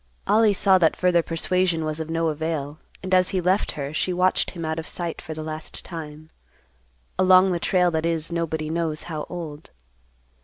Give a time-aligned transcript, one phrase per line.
[0.25, 4.11] Ollie saw that further persuasion was of no avail, and as he left her, she
[4.11, 9.03] watched him out of sight for the last time—along the trail that is nobody knows
[9.03, 9.69] how old.